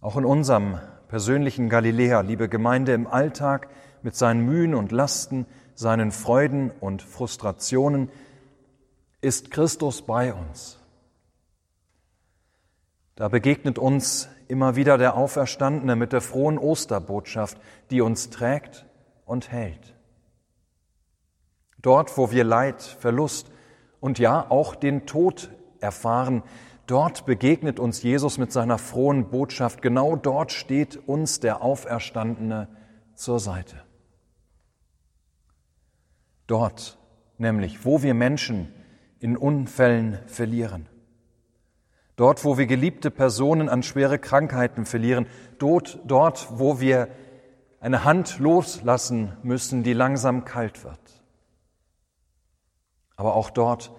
Auch 0.00 0.16
in 0.16 0.24
unserem 0.24 0.78
persönlichen 1.08 1.68
Galiläa, 1.68 2.20
liebe 2.20 2.48
Gemeinde, 2.48 2.92
im 2.92 3.06
Alltag 3.06 3.68
mit 4.02 4.14
seinen 4.14 4.44
Mühen 4.44 4.74
und 4.74 4.92
Lasten, 4.92 5.46
seinen 5.74 6.12
Freuden 6.12 6.70
und 6.70 7.02
Frustrationen, 7.02 8.10
ist 9.20 9.50
Christus 9.50 10.02
bei 10.02 10.32
uns. 10.32 10.78
Da 13.16 13.28
begegnet 13.28 13.78
uns 13.78 14.28
immer 14.46 14.76
wieder 14.76 14.96
der 14.96 15.16
Auferstandene 15.16 15.96
mit 15.96 16.12
der 16.12 16.20
frohen 16.20 16.58
Osterbotschaft, 16.58 17.58
die 17.90 18.00
uns 18.00 18.30
trägt 18.30 18.86
und 19.24 19.50
hält. 19.50 19.97
Dort, 21.80 22.18
wo 22.18 22.30
wir 22.32 22.44
Leid, 22.44 22.82
Verlust 22.82 23.50
und 24.00 24.18
ja 24.18 24.50
auch 24.50 24.74
den 24.74 25.06
Tod 25.06 25.50
erfahren, 25.80 26.42
dort 26.86 27.24
begegnet 27.24 27.78
uns 27.78 28.02
Jesus 28.02 28.36
mit 28.38 28.52
seiner 28.52 28.78
frohen 28.78 29.30
Botschaft. 29.30 29.80
Genau 29.80 30.16
dort 30.16 30.50
steht 30.50 30.96
uns 31.08 31.38
der 31.38 31.62
Auferstandene 31.62 32.68
zur 33.14 33.38
Seite. 33.38 33.76
Dort 36.48 36.98
nämlich, 37.36 37.84
wo 37.84 38.02
wir 38.02 38.14
Menschen 38.14 38.72
in 39.20 39.36
Unfällen 39.36 40.18
verlieren. 40.26 40.88
Dort, 42.16 42.44
wo 42.44 42.58
wir 42.58 42.66
geliebte 42.66 43.12
Personen 43.12 43.68
an 43.68 43.84
schwere 43.84 44.18
Krankheiten 44.18 44.84
verlieren. 44.84 45.28
Dort, 45.58 46.00
dort, 46.04 46.48
wo 46.58 46.80
wir 46.80 47.08
eine 47.78 48.02
Hand 48.02 48.40
loslassen 48.40 49.36
müssen, 49.44 49.84
die 49.84 49.92
langsam 49.92 50.44
kalt 50.44 50.82
wird 50.82 51.07
aber 53.18 53.34
auch 53.34 53.50
dort, 53.50 53.92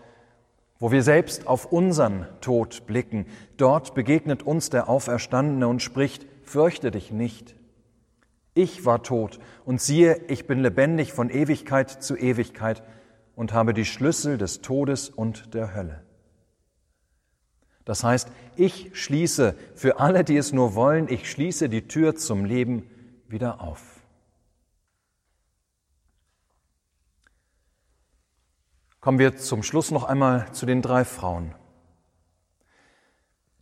wo 0.80 0.92
wir 0.92 1.04
selbst 1.04 1.46
auf 1.46 1.66
unseren 1.66 2.26
Tod 2.40 2.88
blicken, 2.88 3.28
dort 3.58 3.94
begegnet 3.94 4.44
uns 4.44 4.70
der 4.70 4.90
Auferstandene 4.90 5.68
und 5.68 5.84
spricht, 5.84 6.26
fürchte 6.42 6.90
dich 6.90 7.12
nicht. 7.12 7.56
Ich 8.54 8.86
war 8.86 9.04
tot 9.04 9.40
und 9.66 9.82
siehe, 9.82 10.22
ich 10.30 10.48
bin 10.48 10.62
lebendig 10.62 11.12
von 11.12 11.30
Ewigkeit 11.30 11.90
zu 11.90 12.16
Ewigkeit 12.16 12.82
und 13.36 13.54
habe 13.54 13.74
die 13.74 13.86
Schlüssel 13.86 14.38
des 14.38 14.62
Todes 14.62 15.10
und 15.10 15.54
der 15.54 15.76
Hölle. 15.76 16.02
Das 17.84 18.04
heißt, 18.04 18.30
ich 18.56 18.92
schließe 18.94 19.56
für 19.76 20.00
alle, 20.00 20.24
die 20.24 20.38
es 20.38 20.54
nur 20.54 20.76
wollen, 20.76 21.08
ich 21.10 21.30
schließe 21.30 21.68
die 21.68 21.88
Tür 21.90 22.16
zum 22.16 22.46
Leben 22.46 22.90
wieder 23.28 23.62
auf. 23.62 24.00
Kommen 29.02 29.18
wir 29.18 29.38
zum 29.38 29.64
Schluss 29.64 29.92
noch 29.92 30.04
einmal 30.04 30.52
zu 30.52 30.66
den 30.66 30.82
drei 30.82 31.06
Frauen, 31.06 31.56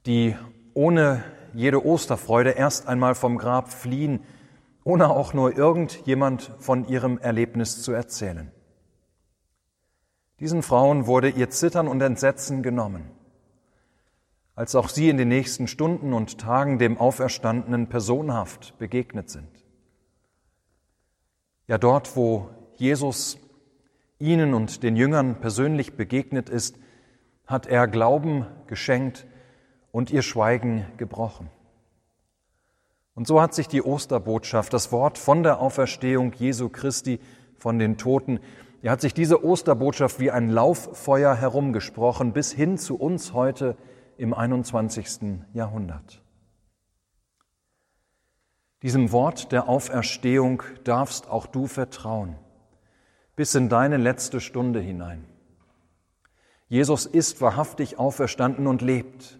die 0.07 0.35
ohne 0.73 1.23
jede 1.53 1.85
Osterfreude 1.85 2.51
erst 2.51 2.87
einmal 2.87 3.13
vom 3.13 3.37
Grab 3.37 3.71
fliehen, 3.71 4.23
ohne 4.83 5.11
auch 5.11 5.35
nur 5.35 5.55
irgendjemand 5.55 6.51
von 6.57 6.87
ihrem 6.87 7.19
Erlebnis 7.19 7.83
zu 7.83 7.91
erzählen. 7.91 8.51
Diesen 10.39 10.63
Frauen 10.63 11.05
wurde 11.05 11.29
ihr 11.29 11.51
Zittern 11.51 11.87
und 11.87 12.01
Entsetzen 12.01 12.63
genommen, 12.63 13.11
als 14.55 14.73
auch 14.73 14.89
sie 14.89 15.09
in 15.09 15.17
den 15.17 15.27
nächsten 15.27 15.67
Stunden 15.67 16.13
und 16.13 16.39
Tagen 16.39 16.79
dem 16.79 16.97
Auferstandenen 16.97 17.89
personhaft 17.89 18.75
begegnet 18.79 19.29
sind. 19.29 19.49
Ja, 21.67 21.77
dort, 21.77 22.15
wo 22.15 22.49
Jesus 22.77 23.37
ihnen 24.19 24.53
und 24.53 24.83
den 24.83 24.95
Jüngern 24.95 25.39
persönlich 25.39 25.95
begegnet 25.95 26.49
ist, 26.49 26.77
hat 27.45 27.67
er 27.67 27.87
Glauben 27.87 28.45
geschenkt 28.67 29.25
und 29.91 30.11
ihr 30.11 30.21
Schweigen 30.21 30.85
gebrochen. 30.97 31.49
Und 33.15 33.27
so 33.27 33.41
hat 33.41 33.53
sich 33.53 33.67
die 33.67 33.81
Osterbotschaft, 33.81 34.73
das 34.73 34.91
Wort 34.91 35.17
von 35.17 35.43
der 35.43 35.59
Auferstehung 35.59 36.33
Jesu 36.33 36.69
Christi 36.69 37.19
von 37.57 37.79
den 37.79 37.97
Toten, 37.97 38.39
er 38.83 38.91
hat 38.91 39.01
sich 39.01 39.15
diese 39.15 39.43
Osterbotschaft 39.43 40.19
wie 40.19 40.29
ein 40.29 40.49
Lauffeuer 40.49 41.33
herumgesprochen 41.33 42.31
bis 42.31 42.51
hin 42.51 42.77
zu 42.77 42.95
uns 42.95 43.33
heute 43.33 43.75
im 44.17 44.35
21. 44.35 45.39
Jahrhundert. 45.53 46.21
Diesem 48.83 49.11
Wort 49.11 49.51
der 49.51 49.67
Auferstehung 49.67 50.61
darfst 50.83 51.27
auch 51.27 51.47
du 51.47 51.65
vertrauen 51.65 52.35
bis 53.37 53.55
in 53.55 53.69
deine 53.69 53.95
letzte 53.95 54.41
Stunde 54.41 54.81
hinein. 54.81 55.23
Jesus 56.67 57.05
ist 57.05 57.39
wahrhaftig 57.39 57.97
auferstanden 57.97 58.67
und 58.67 58.81
lebt. 58.81 59.39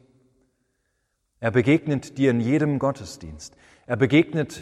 Er 1.41 1.51
begegnet 1.51 2.17
dir 2.17 2.31
in 2.31 2.39
jedem 2.39 2.79
Gottesdienst. 2.79 3.57
Er 3.85 3.97
begegnet 3.97 4.61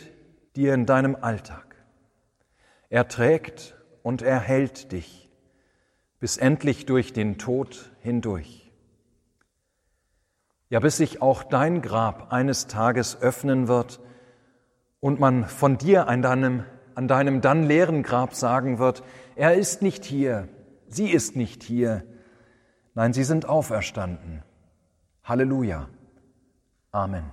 dir 0.55 0.73
in 0.73 0.87
deinem 0.87 1.15
Alltag. 1.15 1.75
Er 2.89 3.07
trägt 3.07 3.75
und 4.01 4.23
er 4.23 4.39
hält 4.39 4.91
dich 4.91 5.29
bis 6.19 6.37
endlich 6.37 6.87
durch 6.87 7.13
den 7.13 7.37
Tod 7.37 7.91
hindurch. 7.99 8.71
Ja, 10.69 10.79
bis 10.79 10.97
sich 10.97 11.21
auch 11.21 11.43
dein 11.43 11.83
Grab 11.83 12.33
eines 12.33 12.65
Tages 12.65 13.21
öffnen 13.21 13.67
wird 13.67 13.99
und 14.99 15.19
man 15.19 15.45
von 15.45 15.77
dir 15.77 16.07
an 16.07 16.23
deinem, 16.23 16.63
an 16.95 17.07
deinem 17.07 17.41
dann 17.41 17.63
leeren 17.63 18.03
Grab 18.03 18.33
sagen 18.33 18.79
wird, 18.79 19.03
er 19.35 19.55
ist 19.55 19.81
nicht 19.81 20.05
hier, 20.05 20.47
sie 20.87 21.09
ist 21.09 21.35
nicht 21.35 21.63
hier. 21.63 22.03
Nein, 22.93 23.13
sie 23.13 23.23
sind 23.23 23.47
auferstanden. 23.47 24.43
Halleluja. 25.23 25.89
Amen. 26.91 27.31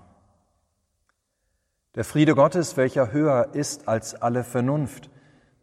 Der 1.95 2.05
Friede 2.05 2.35
Gottes, 2.35 2.77
welcher 2.77 3.13
höher 3.13 3.55
ist 3.55 3.87
als 3.87 4.15
alle 4.15 4.45
Vernunft, 4.45 5.11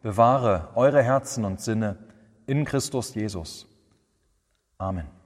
bewahre 0.01 0.69
eure 0.75 1.01
Herzen 1.01 1.43
und 1.43 1.59
Sinne 1.59 1.97
in 2.45 2.65
Christus 2.65 3.15
Jesus. 3.15 3.67
Amen. 4.77 5.18